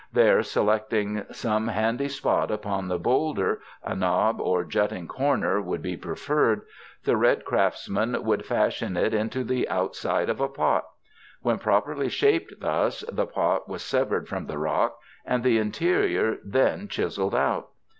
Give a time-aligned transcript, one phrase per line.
[0.11, 5.83] There selecting some handy spot upon the bowlder— a knob or jutting cor ner would
[5.83, 6.63] be preferred—
[7.05, 10.85] the red craftsman would fashion it into the outside of a pot.
[11.43, 16.87] When properly shaped thus, the pot was severed from the rock and the interior then
[16.87, 17.69] chiseled out.